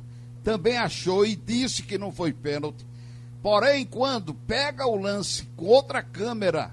[0.44, 2.84] também achou e disse que não foi pênalti.
[3.46, 6.72] Porém, quando pega o lance com outra câmera,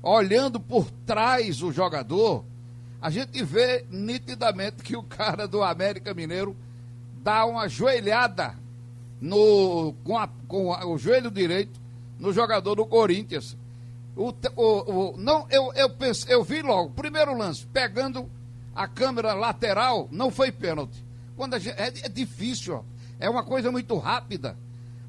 [0.00, 2.44] olhando por trás o jogador,
[3.02, 6.56] a gente vê nitidamente que o cara do América Mineiro
[7.24, 8.54] dá uma joelhada
[9.20, 11.80] no, com, a, com a, o joelho direito
[12.20, 13.56] no jogador do Corinthians.
[14.14, 18.30] O, o, o, não, eu, eu, pensei, eu vi logo, primeiro lance, pegando
[18.72, 21.04] a câmera lateral, não foi pênalti.
[21.36, 22.82] Quando gente, é, é difícil, ó,
[23.18, 24.56] é uma coisa muito rápida.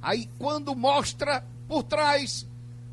[0.02, 2.46] Aí quando mostra por trás,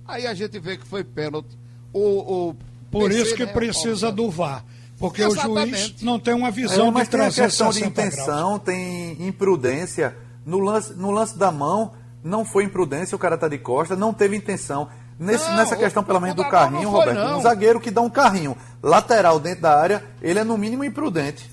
[0.06, 1.56] aí a gente vê que foi pênalti.
[1.92, 2.56] O, o
[2.90, 4.64] por PC, isso que né, precisa do VAR.
[4.98, 5.74] Porque Exatamente.
[5.74, 8.62] o juiz não tem uma visão é, mas de tem questão de intenção, graus.
[8.62, 10.16] tem imprudência.
[10.46, 14.12] No lance, no lance da mão, não foi imprudência, o cara tá de costa, não
[14.12, 14.88] teve intenção.
[15.18, 17.38] Nesse, não, nessa questão, pelo menos, do carrinho, foi, Roberto, não.
[17.38, 21.48] um zagueiro que dá um carrinho lateral dentro da área, ele é no mínimo imprudente.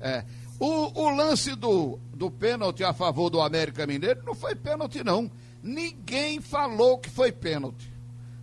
[0.00, 0.24] É.
[0.62, 5.28] O, o lance do, do pênalti a favor do América Mineiro não foi pênalti, não.
[5.60, 7.92] Ninguém falou que foi pênalti.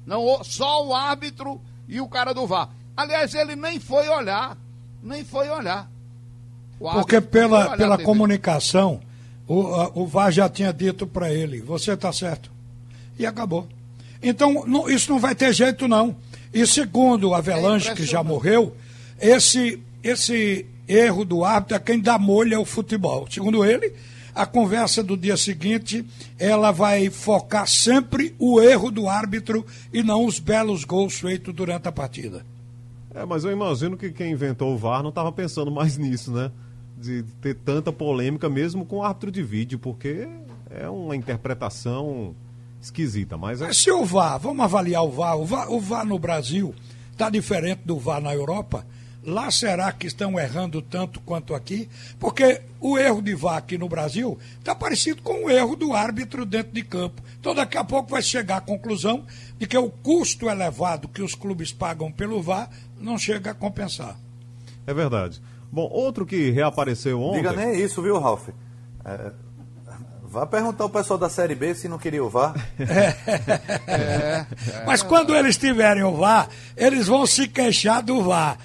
[0.05, 2.71] Não, só o árbitro e o cara do VAR.
[2.97, 4.57] Aliás, ele nem foi olhar.
[5.01, 5.89] Nem foi olhar.
[6.77, 8.99] Porque pela, pela comunicação,
[9.47, 12.51] o, o VAR já tinha dito para ele, você está certo.
[13.17, 13.65] E acabou.
[14.21, 16.17] Então, não, isso não vai ter jeito, não.
[16.53, 18.75] E segundo o Avelanche, é que já morreu,
[19.21, 23.27] esse, esse erro do árbitro é quem dá molho ao futebol.
[23.29, 23.93] Segundo ele,
[24.33, 26.03] a conversa do dia seguinte,
[26.37, 31.87] ela vai focar sempre o erro do árbitro e não os belos gols feitos durante
[31.87, 32.43] a partida.
[33.13, 36.51] É, mas eu imagino que quem inventou o VAR não estava pensando mais nisso, né?
[36.97, 40.27] De ter tanta polêmica mesmo com o árbitro de vídeo, porque
[40.69, 42.35] é uma interpretação
[42.81, 43.61] esquisita, mas...
[43.61, 43.67] É...
[43.67, 46.73] Mas se o VAR, vamos avaliar o VAR, o VAR, o VAR no Brasil
[47.11, 48.85] está diferente do VAR na Europa?
[49.23, 51.89] Lá será que estão errando tanto quanto aqui?
[52.17, 56.45] Porque o erro de VAR aqui no Brasil está parecido com o erro do árbitro
[56.45, 57.21] dentro de campo.
[57.39, 59.25] Então daqui a pouco vai chegar à conclusão
[59.57, 64.17] de que o custo elevado que os clubes pagam pelo VAR não chega a compensar.
[64.87, 65.41] É verdade.
[65.71, 67.37] Bom, outro que reapareceu ontem...
[67.37, 68.49] Diga nem isso, viu, Ralf?
[69.05, 69.31] É,
[70.29, 72.53] Vá perguntar ao pessoal da Série B se não queria o VAR.
[73.87, 78.57] É, é, Mas quando eles tiverem o VAR, eles vão se queixar do VAR.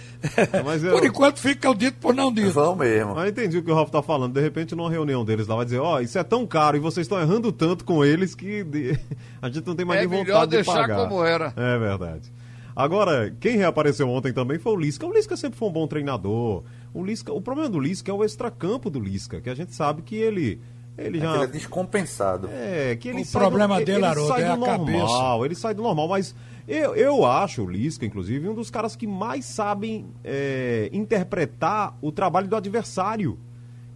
[0.83, 0.93] Eu...
[0.93, 2.51] Por enquanto fica o dito por não dito.
[2.53, 3.15] Vão mesmo.
[3.15, 4.35] Mas entendi o que o Ralf está falando.
[4.35, 6.81] De repente, numa reunião deles lá, vai dizer, ó, oh, isso é tão caro e
[6.81, 8.67] vocês estão errando tanto com eles que
[9.41, 10.85] a gente não tem mais é nem vontade de pagar.
[10.85, 11.53] É melhor deixar como era.
[11.57, 12.33] É verdade.
[12.77, 15.07] Agora, quem reapareceu ontem também foi o Lisca.
[15.07, 16.65] O Lisca sempre foi um bom treinador.
[16.93, 20.03] O, Lisca, o problema do Lisca é o extracampo do Lisca, que a gente sabe
[20.03, 20.61] que ele
[20.97, 21.35] ele já.
[21.35, 22.49] Ele é descompensado.
[22.53, 25.45] É, que ele o problema do, dele, Haroldo, é a normal, cabeça.
[25.45, 26.35] Ele sai do normal, mas
[26.67, 32.13] eu, eu acho o Lisca, inclusive, um dos caras que mais sabem é, interpretar o
[32.13, 33.39] trabalho do adversário.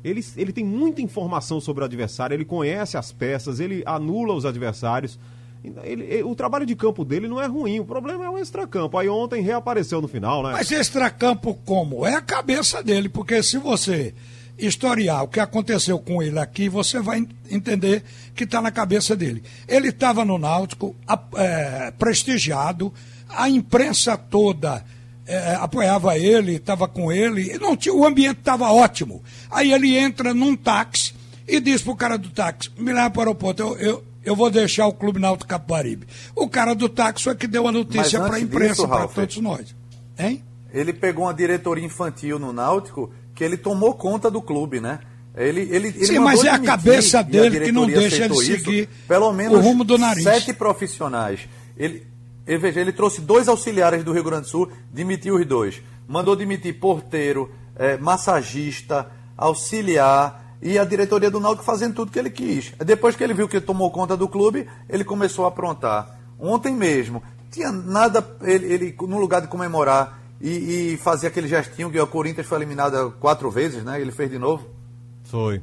[0.04, 4.44] Ele, ele tem muita informação sobre o adversário, ele conhece as peças, ele anula os
[4.44, 5.18] adversários.
[5.64, 8.96] Ele, ele, o trabalho de campo dele não é ruim, o problema é o extracampo.
[8.96, 10.52] Aí ontem reapareceu no final, né?
[10.52, 12.06] Mas extracampo como?
[12.06, 14.14] É a cabeça dele, porque se você
[14.59, 18.03] historiar o que aconteceu com ele aqui, você vai entender
[18.35, 19.42] que está na cabeça dele.
[19.66, 20.97] Ele estava no Náutico,
[21.37, 22.92] é, prestigiado,
[23.29, 24.85] a imprensa toda
[25.27, 29.23] é, apoiava ele, estava com ele, não tinha, o ambiente estava ótimo.
[29.51, 31.14] Aí ele entra num táxi
[31.47, 34.35] e diz para o cara do táxi: me leva para o aeroporto, eu, eu, eu
[34.35, 36.07] vou deixar o Clube Náutico Capibaribe.
[36.35, 39.75] O cara do táxi foi que deu a notícia para a imprensa, para todos nós.
[40.18, 40.42] Hein?
[40.73, 44.98] Ele pegou uma diretoria infantil no Náutico que ele tomou conta do clube, né?
[45.37, 48.81] Ele, ele, ele Sim, mas é a cabeça dele a que não deixa ele seguir
[48.81, 50.24] isso, pelo menos o rumo do nariz.
[50.24, 51.48] Sete profissionais.
[51.77, 52.05] Ele,
[52.44, 55.81] ele, veja, ele trouxe dois auxiliares do Rio Grande do Sul, demitiu os dois.
[56.09, 62.31] Mandou demitir porteiro, é, massagista, auxiliar e a diretoria do Náutico fazendo tudo que ele
[62.31, 62.72] quis.
[62.85, 66.18] Depois que ele viu que tomou conta do clube, ele começou a aprontar.
[66.40, 67.22] Ontem mesmo,
[67.53, 72.07] tinha nada, ele, ele no lugar de comemorar, e, e fazer aquele gestinho que o
[72.07, 74.01] Corinthians foi eliminado quatro vezes, né?
[74.01, 74.66] Ele fez de novo.
[75.24, 75.61] Foi.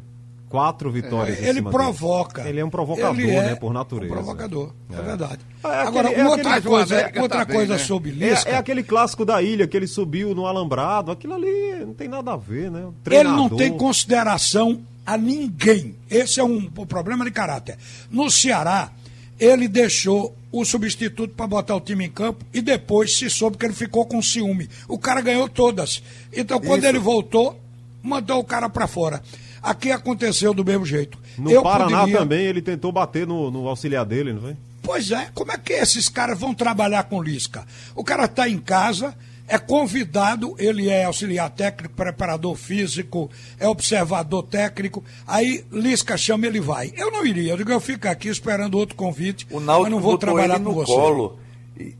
[0.50, 1.42] Quatro vitórias.
[1.42, 2.48] É, ele provoca.
[2.48, 3.56] Ele é um provocador, ele é né?
[3.56, 4.14] Por natureza.
[4.14, 5.40] Um provocador, é, é verdade.
[5.64, 7.80] É Agora, aquele, outra coisa, tá outra bem, coisa né?
[7.80, 8.50] sobre Lisca.
[8.50, 11.12] É, aquele clássico da ilha que ele subiu no alambrado.
[11.12, 12.88] Aquilo ali não tem nada a ver, né?
[13.10, 15.96] Ele não tem consideração a ninguém.
[16.10, 17.78] Esse é um, um problema de caráter.
[18.10, 18.92] No Ceará,
[19.40, 23.66] ele deixou o substituto para botar o time em campo e depois se soube que
[23.66, 24.70] ele ficou com ciúme.
[24.88, 26.02] O cara ganhou todas.
[26.32, 26.88] Então, quando Isso.
[26.90, 27.60] ele voltou,
[28.02, 29.22] mandou o cara para fora.
[29.62, 31.18] Aqui aconteceu do mesmo jeito.
[31.38, 34.56] No Eu Paraná poderia- também ele tentou bater no, no auxiliar dele, não foi?
[34.82, 37.66] Pois é, como é que esses caras vão trabalhar com Lisca?
[37.96, 39.16] O cara está em casa,
[39.48, 43.30] é convidado, ele é auxiliar técnico, preparador físico,
[43.60, 46.92] é observador técnico, aí Lisca chama ele vai.
[46.96, 50.00] Eu não iria, eu digo, eu fico aqui esperando outro convite, O mas Náutico não
[50.00, 50.92] vou trabalhar ele com no você.
[50.92, 51.40] colo.
[51.80, 51.96] E,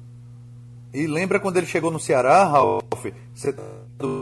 [0.94, 2.82] e lembra quando ele chegou no Ceará, Ralf?
[3.34, 3.64] Você tá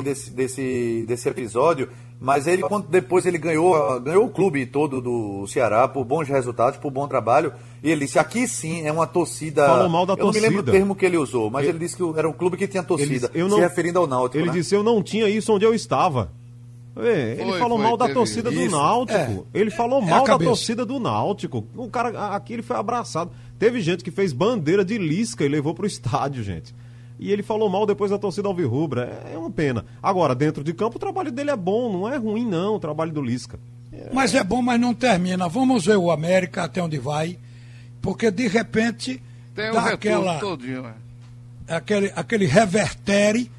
[0.03, 1.89] desse, desse, desse episódio,
[2.23, 6.79] mas ele, quando depois ele ganhou, ganhou o clube todo do Ceará por bons resultados,
[6.79, 7.51] por bom trabalho,
[7.83, 9.65] e ele disse, aqui sim é uma torcida...
[9.67, 10.71] Falou mal da eu não me lembro o torcida.
[10.71, 13.43] termo que ele usou, mas ele, disse que era um clube que tinha torcida, Ele-
[13.43, 14.53] eu se não- referindo ao Náutico, Ele né?
[14.53, 16.31] disse, eu não tinha isso onde eu estava.
[16.95, 18.71] É, ele Foi, falou foi, mal da torcida do isso.
[18.77, 19.47] Náutico.
[19.53, 19.59] É.
[19.59, 21.65] Ele falou É mal da torcida do Náutico.
[21.75, 23.31] O cara aqui ele foi abraçado.
[23.57, 26.73] Teve gente que fez bandeira de lisca e levou pro estádio, gente.
[27.23, 29.23] E ele falou mal depois da torcida alvirrubra.
[29.25, 29.85] É, é uma pena.
[30.01, 33.13] Agora, dentro de campo, o trabalho dele é bom, não é ruim, não, o trabalho
[33.13, 33.57] do Lisca.
[34.11, 35.47] Mas é bom, mas não termina.
[35.47, 37.39] Vamos ver o América até onde vai,
[38.01, 39.23] porque de repente
[39.55, 40.81] Tem dá aquela, todinho.
[40.81, 40.95] né?
[41.65, 43.49] aquele, aquele revertere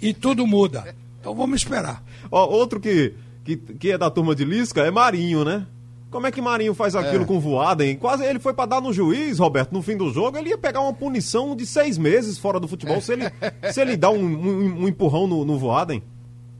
[0.00, 0.94] e tudo muda.
[1.20, 2.04] Então vamos esperar.
[2.30, 5.66] Ó, outro que, que, que é da turma de Lisca é Marinho, né?
[6.10, 7.26] Como é que Marinho faz aquilo É.
[7.26, 7.96] com Voaden?
[7.96, 10.80] Quase ele foi pra dar no juiz, Roberto, no fim do jogo, ele ia pegar
[10.80, 13.24] uma punição de seis meses fora do futebol se ele,
[13.72, 16.02] se ele dá um, um- um empurrão no, no Voaden.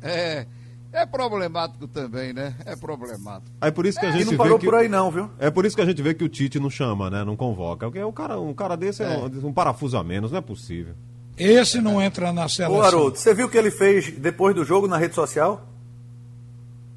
[0.00, 0.46] É,
[0.92, 2.54] é problemático também, né?
[2.64, 3.50] É problemático.
[3.60, 4.66] Aí por isso que a E gente não vê parou que...
[4.66, 5.28] por aí não, viu?
[5.38, 7.24] É por isso que a gente vê que o Tite não chama, né?
[7.24, 7.86] Não convoca.
[7.86, 10.94] Porque o cara, um cara desse é, um, um parafuso a menos, não é possível.
[11.36, 12.82] Esse não entra na Ô, seleção.
[12.82, 15.66] Haroldo, você viu o que ele fez depois do jogo na rede social?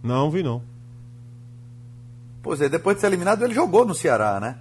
[0.03, 0.61] Não, vi não.
[2.43, 4.57] Pois é, depois de ser eliminado, ele jogou no Ceará, né?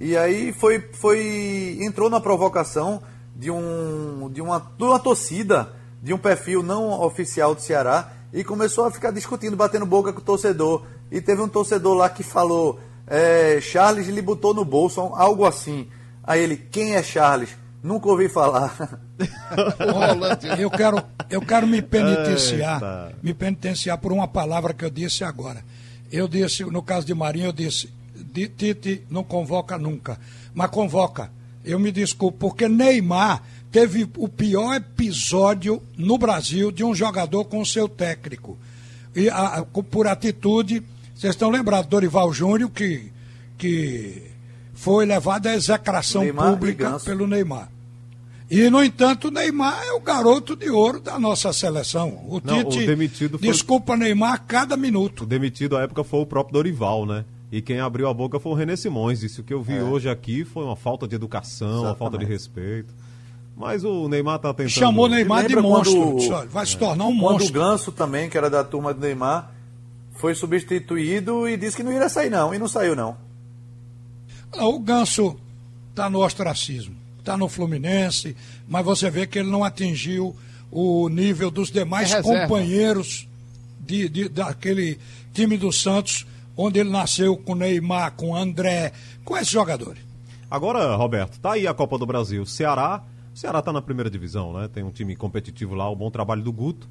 [0.00, 3.02] E aí foi, foi entrou na provocação
[3.36, 5.68] de, um, de, uma, de uma torcida,
[6.02, 10.20] de um perfil não oficial do Ceará, e começou a ficar discutindo, batendo boca com
[10.20, 10.84] o torcedor.
[11.10, 15.86] E teve um torcedor lá que falou: é, Charles lhe botou no bolso, algo assim.
[16.24, 17.50] Aí ele: Quem é Charles?
[17.82, 18.74] Nunca ouvi falar.
[20.58, 23.12] Eu quero, eu quero me penitenciar, Eita.
[23.20, 25.64] me penitenciar por uma palavra que eu disse agora.
[26.10, 27.90] Eu disse, no caso de Marinho, eu disse,
[28.32, 30.18] "Di- Tite não convoca nunca,
[30.54, 31.30] mas convoca.
[31.64, 37.64] Eu me desculpo, porque Neymar teve o pior episódio no Brasil de um jogador com
[37.64, 38.56] seu técnico.
[39.14, 40.82] E a- por atitude,
[41.14, 43.10] vocês estão lembrados, Dorival Júnior, que,
[43.58, 44.22] que
[44.74, 47.68] foi levado à execração Neymar pública pelo Neymar.
[48.50, 52.08] E, no entanto, o Neymar é o garoto de ouro da nossa seleção.
[52.26, 55.26] O Não, Tite o demitido foi- desculpa Neymar a cada O minuto.
[55.26, 57.24] demitido à época foi o próprio Dorival, né?
[57.52, 59.20] E quem abriu a boca foi o René Simões.
[59.20, 62.24] Disse o que eu vi hoje aqui foi uma falta de educação, uma falta de
[62.24, 62.28] Exatamente.
[62.30, 62.94] respeito.
[63.56, 64.70] Mas o Neymar tá tentando.
[64.70, 66.00] Chamou Neymar de monstro.
[66.00, 67.52] quando- Disse, "Olha, vai se tornar um Quando o monstro.
[67.52, 69.50] Ganso também, que era da turma do Neymar,
[70.14, 73.16] foi substituído e disse que não iria sair não, e não saiu não.
[74.52, 75.36] Ah, O Ganso
[75.90, 76.94] está no ostracismo,
[77.28, 78.34] está no Fluminense,
[78.66, 80.34] mas você vê que ele não atingiu
[80.70, 83.28] o nível dos demais É companheiros
[83.80, 84.98] de, de- daquele
[85.34, 88.92] time do Santos, onde ele nasceu com Neymar, com André,
[89.24, 90.02] com esses jogadores.
[90.50, 92.44] Agora, Roberto, tá aí a Copa do Brasil.
[92.46, 93.02] Ceará.
[93.34, 94.68] O Ceará tá na primeira divisão, né?
[94.72, 96.88] Tem um time competitivo lá, o bom trabalho do Guto,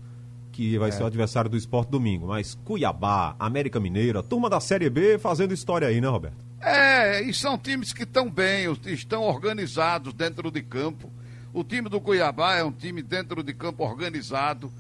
[0.51, 2.27] que vai ser o adversário do esporte domingo.
[2.27, 6.46] Mas Cuiabá, América Mineira, turma da Série B fazendo história aí, né, Roberto?
[6.59, 11.11] É, e são times que estão bem, estão organizados dentro de campo.
[11.53, 14.71] O time do Cuiabá é um time dentro de campo organizado.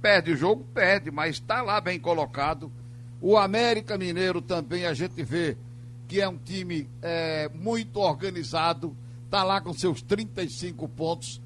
[0.00, 2.70] Perde o jogo, perde, mas está lá bem colocado.
[3.20, 5.56] O América Mineiro também a gente vê
[6.06, 11.40] que é um time é, muito organizado, está lá com seus 35 pontos.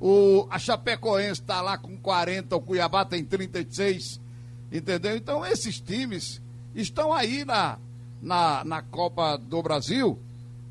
[0.00, 4.20] O, a Chapecoense está lá com 40, o Cuiabá tem 36,
[4.72, 5.16] entendeu?
[5.16, 6.40] Então esses times
[6.74, 7.78] estão aí na,
[8.20, 10.18] na, na Copa do Brasil,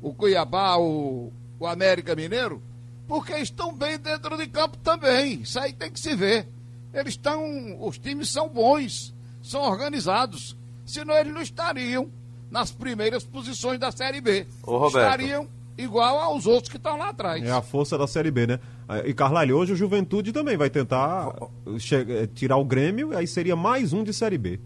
[0.00, 2.62] o Cuiabá, o, o América Mineiro,
[3.06, 5.40] porque estão bem dentro de campo também.
[5.40, 6.46] Isso aí tem que se ver.
[6.92, 7.42] Eles estão,
[7.80, 12.10] os times são bons, são organizados, senão eles não estariam
[12.50, 14.46] nas primeiras posições da Série B.
[14.62, 14.86] Ô.
[14.86, 17.42] Estariam igual aos outros que estão lá atrás.
[17.42, 18.60] É a força da Série B, né?
[19.04, 21.34] E Carlalho, hoje o Juventude também vai tentar
[21.66, 24.58] eh, tirar o Grêmio, aí seria mais um de Série B.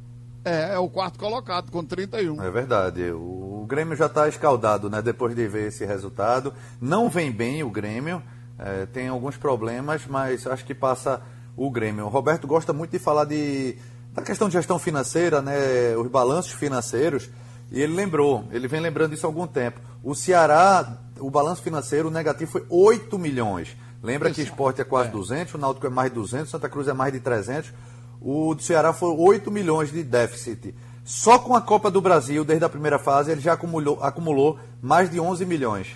[0.45, 2.43] É, é o quarto colocado, com 31.
[2.43, 3.11] É verdade.
[3.13, 5.01] O Grêmio já está escaldado, né?
[5.01, 6.53] Depois de ver esse resultado.
[6.81, 8.23] Não vem bem o Grêmio.
[8.59, 11.23] é, tem alguns problemas, mas acho que passa
[11.57, 12.05] o Grêmio.
[12.05, 13.77] O Roberto gosta muito de falar de,
[14.13, 15.97] da questão de gestão financeira, né?
[15.97, 17.31] Os balanços financeiros.
[17.71, 19.81] E ele lembrou, ele vem lembrando isso há algum tempo.
[20.03, 23.75] O Ceará, o balanço financeiro negativo foi 8 milhões.
[24.03, 26.89] Lembra que o esporte é quase 200, o Náutico é mais de 200, Santa Cruz
[26.89, 27.73] é mais de 300.
[28.25, 30.75] O do Ceará foi 8 milhões de déficit.
[31.05, 35.11] Só com a Copa do Brasil, desde a primeira fase, ele já acumulou, acumulou mais
[35.11, 35.89] de 11 milhões.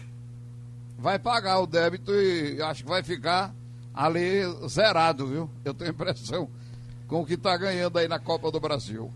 [0.99, 3.55] Vai pagar o débito e acho que vai ficar
[3.95, 5.51] ali zerado, viu?
[5.65, 6.49] Eu tenho impressão
[7.07, 9.11] com o que está ganhando aí na Copa do Brasil.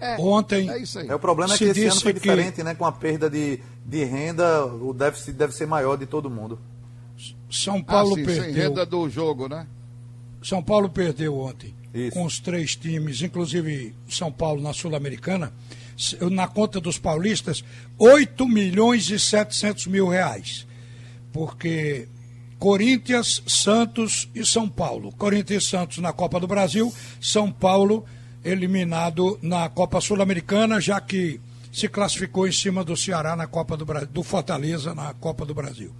[0.00, 0.70] É, Ontem.
[0.70, 1.08] É isso aí.
[1.08, 2.20] É, o problema é que esse ano foi que...
[2.20, 2.74] diferente, né?
[2.74, 6.58] Com a perda de, de renda, o déficit deve ser maior de todo mundo.
[7.50, 8.44] São Paulo ah, sim, perdeu.
[8.44, 9.66] Sem renda do jogo, né?
[10.42, 11.74] São Paulo perdeu ontem.
[11.92, 12.12] Isso.
[12.12, 15.52] Com os três times, inclusive São Paulo na Sul-Americana,
[16.30, 17.64] na conta dos paulistas,
[17.98, 20.66] 8 milhões e 700 mil reais.
[21.32, 22.08] Porque
[22.58, 25.12] Corinthians, Santos e São Paulo.
[25.12, 28.04] Corinthians e Santos na Copa do Brasil, São Paulo
[28.44, 31.40] eliminado na Copa Sul-Americana, já que
[31.72, 35.54] se classificou em cima do Ceará na Copa do Brasil, do Fortaleza na Copa do
[35.54, 35.92] Brasil.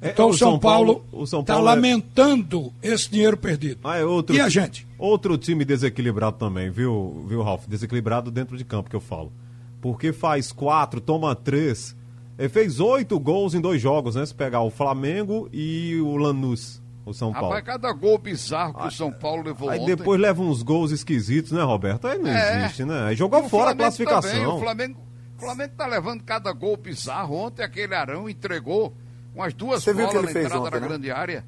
[0.00, 3.80] É, então é, o São, Paulo está é- lamentando esse dinheiro perdido.
[3.84, 4.86] Ah, é outro, e a gente?
[5.00, 7.66] Outro time desequilibrado também, viu, viu, Ralf?
[7.66, 9.32] Desequilibrado dentro de campo que eu falo.
[9.80, 11.96] Porque faz quatro, toma três.
[12.38, 14.26] Ele fez oito gols em dois jogos, né?
[14.26, 17.48] Se pegar o Flamengo e o Lanús o São Paulo.
[17.48, 19.96] Rapaz, cada gol bizarro que o São Paulo levou Aí ontem.
[19.96, 22.06] depois leva uns gols esquisitos, né, Roberto?
[22.06, 22.64] Aí não é.
[22.64, 23.08] existe, né?
[23.08, 24.30] Aí jogou fora a classificação.
[24.30, 25.00] Também, o Flamengo,
[25.36, 27.34] o Flamengo tá levando cada gol bizarro.
[27.34, 28.94] Ontem aquele Arão entregou
[29.34, 30.88] umas duas Você bolas na entrada ontem, na né?
[30.88, 31.44] grande área.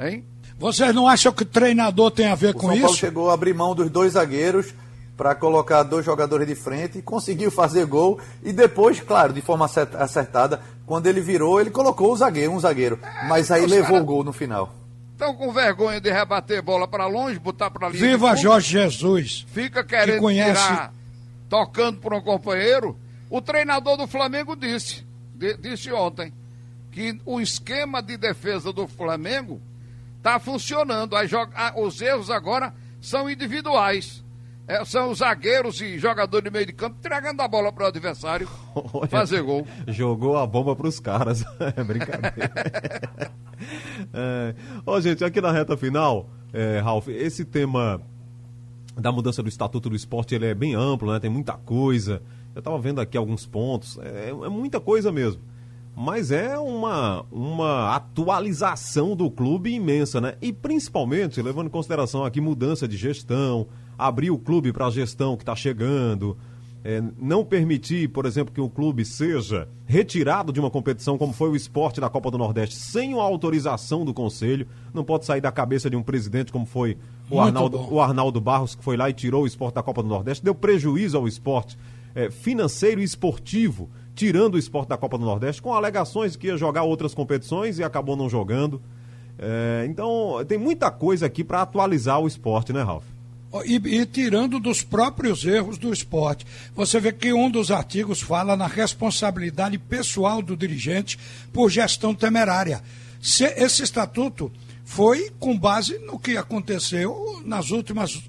[0.00, 0.24] Hein?
[0.58, 2.82] Vocês não acham que o treinador tem a ver o com São isso?
[2.82, 4.74] Paulo chegou a abrir mão dos dois zagueiros
[5.16, 9.68] para colocar dois jogadores de frente, conseguiu fazer gol e depois, claro, de forma
[9.98, 14.02] acertada, quando ele virou, ele colocou o zagueiro, um zagueiro, é, mas aí levou cara...
[14.02, 14.74] o gol no final.
[15.12, 17.98] Estão com vergonha de rebater bola para longe, botar para ali.
[17.98, 19.44] Viva Jorge Jesus!
[19.48, 20.62] Fica querendo que conhece...
[20.62, 20.94] tirar,
[21.48, 22.96] tocando por um companheiro.
[23.28, 25.04] O treinador do Flamengo disse,
[25.60, 26.32] disse ontem,
[26.92, 29.60] que o esquema de defesa do Flamengo
[30.18, 31.14] está funcionando.
[31.76, 34.22] Os erros agora são individuais
[34.68, 37.86] é, são os zagueiros e jogadores de meio de campo entregando a bola para o
[37.86, 38.46] adversário
[38.92, 39.66] Olha, fazer gol.
[39.86, 41.42] Jogou a bomba para os caras.
[41.58, 42.52] é brincadeira.
[44.12, 44.54] é.
[44.84, 47.98] Ó, gente, aqui na reta final, é, Ralf, esse tema
[48.94, 51.18] da mudança do Estatuto do Esporte ele é bem amplo, né?
[51.18, 52.20] Tem muita coisa.
[52.54, 53.98] Eu estava vendo aqui alguns pontos.
[54.02, 55.40] É, é muita coisa mesmo
[56.00, 60.36] mas é uma, uma atualização do clube imensa, né?
[60.40, 63.66] E principalmente levando em consideração aqui mudança de gestão,
[63.98, 66.38] abrir o clube para a gestão que está chegando,
[66.84, 71.48] é, não permitir, por exemplo, que o clube seja retirado de uma competição como foi
[71.48, 75.50] o esporte da Copa do Nordeste sem a autorização do conselho, não pode sair da
[75.50, 76.96] cabeça de um presidente como foi
[77.28, 80.08] o Arnaldo, o Arnaldo Barros, que foi lá e tirou o esporte da Copa do
[80.08, 81.76] Nordeste, deu prejuízo ao esporte
[82.14, 86.56] é, financeiro e esportivo tirando o esporte da Copa do Nordeste, com alegações que ia
[86.56, 88.82] jogar outras competições e acabou não jogando.
[89.38, 93.04] É, então, tem muita coisa aqui para atualizar o esporte, né, Ralf?
[93.64, 96.44] E, e, tirando dos próprios erros do esporte.
[96.74, 101.16] Você vê que um dos artigos fala na responsabilidade pessoal do dirigente
[101.52, 102.82] por gestão temerária.
[103.22, 104.50] Se, esse estatuto
[104.84, 108.20] foi com base no que aconteceu nas últimas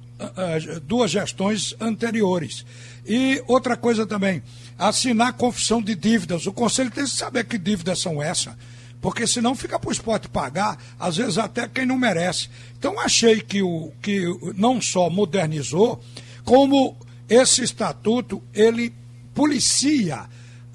[0.84, 2.66] duas gestões anteriores.
[3.06, 4.44] E outra coisa também,
[4.78, 6.46] assinar confissão de dívidas.
[6.46, 8.54] O conselho tem que saber que dívidas são essas.
[9.02, 12.50] Porque senão fica para o esporte pagar, às vezes até quem não merece.
[12.78, 16.04] Então achei que o que não só modernizou,
[16.44, 16.98] como
[17.30, 18.94] esse estatuto ele
[19.34, 20.26] policia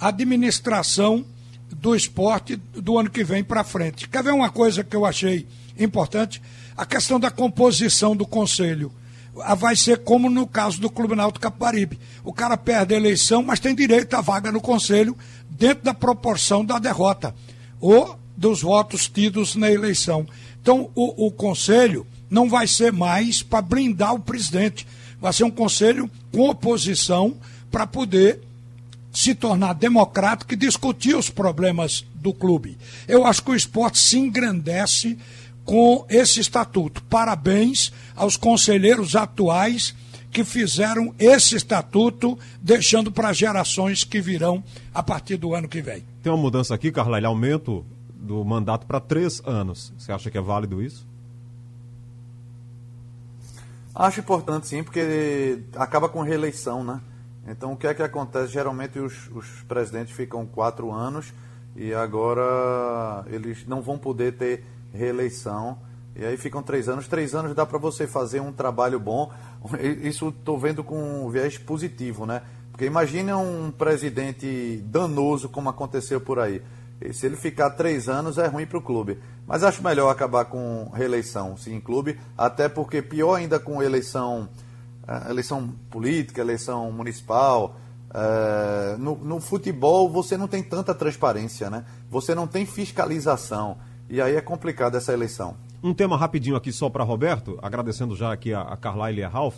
[0.01, 1.25] a administração
[1.71, 4.09] do esporte do ano que vem para frente.
[4.09, 5.47] Quer ver uma coisa que eu achei
[5.79, 6.41] importante?
[6.77, 8.91] A questão da composição do conselho.
[9.43, 11.99] Ah, vai ser como no caso do Clube Náutico Caparibe.
[12.23, 15.17] O cara perde a eleição, mas tem direito à vaga no conselho
[15.51, 17.35] dentro da proporção da derrota
[17.81, 20.27] ou dos votos tidos na eleição.
[20.61, 24.87] Então, o, o conselho não vai ser mais para blindar o presidente,
[25.21, 27.37] vai ser um conselho com oposição
[27.71, 28.41] para poder
[29.13, 32.77] se tornar democrático e discutir os problemas do clube.
[33.07, 35.17] Eu acho que o esporte se engrandece
[35.65, 37.03] com esse estatuto.
[37.05, 39.95] Parabéns aos conselheiros atuais
[40.31, 46.05] que fizeram esse estatuto, deixando para gerações que virão a partir do ano que vem.
[46.23, 49.93] Tem uma mudança aqui, Carla, ele aumento do mandato para três anos.
[49.97, 51.07] Você acha que é válido isso?
[53.95, 57.01] Acho importante sim, porque acaba com reeleição, né?
[57.47, 58.53] Então o que é que acontece?
[58.53, 61.33] Geralmente os, os presidentes ficam quatro anos
[61.77, 64.65] e agora eles não vão poder ter
[64.95, 65.79] reeleição.
[66.17, 67.09] E aí ficam três anos.
[67.09, 69.33] Três anos dá para você fazer um trabalho bom.
[70.03, 72.43] Isso estou vendo com um viés positivo, né?
[72.71, 76.63] Porque imagine um presidente danoso como aconteceu por aí.
[77.01, 79.19] E se ele ficar três anos é ruim para o clube.
[79.47, 82.19] Mas acho melhor acabar com reeleição, sim, clube.
[82.39, 84.49] Até porque pior ainda com eleição
[85.07, 87.77] a eleição política, eleição municipal.
[88.11, 91.85] Uh, no, no, futebol você não tem tanta transparência, né?
[92.11, 93.77] Você não tem fiscalização.
[94.09, 95.57] E aí é complicado essa eleição.
[95.83, 99.29] Um tema rapidinho aqui só para Roberto, agradecendo já aqui a, a Carlyle e a
[99.29, 99.57] Ralph.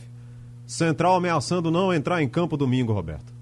[0.67, 3.33] Central ameaçando não entrar em campo domingo, Roberto.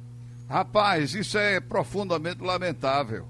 [0.48, 3.26] Rapaz, isso é profundamente lamentável.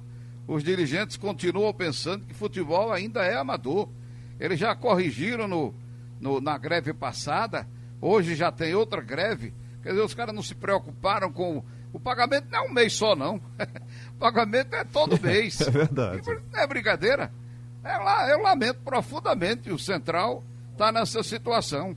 [0.47, 3.89] Os dirigentes continuam pensando que futebol ainda é amador.
[4.39, 5.75] Eles já corrigiram no,
[6.21, 7.67] no, na greve passada,
[8.01, 9.55] hoje já tem outra greve.
[9.83, 11.63] Quer dizer, os caras não se preocuparam com.
[11.93, 13.37] O pagamento não é um mês só, não.
[14.17, 15.61] o pagamento é todo mês.
[15.61, 16.23] é verdade.
[16.53, 17.33] Não é brincadeira.
[17.85, 21.95] É lá, eu lamento profundamente o Central está nessa situação.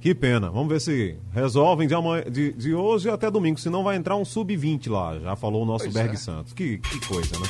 [0.00, 0.50] Que pena.
[0.50, 3.58] Vamos ver se resolvem de, amanhã, de, de hoje até domingo.
[3.58, 5.18] Senão vai entrar um sub-20 lá.
[5.18, 6.16] Já falou o nosso pois Berg é.
[6.16, 6.52] Santos.
[6.52, 7.46] Que, que coisa, né?